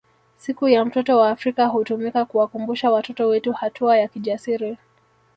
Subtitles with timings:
[0.37, 4.77] Siku ya mtoto wa Afrika hutumika kuwakumbusha watoto wetu hatua ya kijasiri